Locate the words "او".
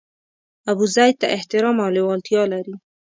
1.83-1.89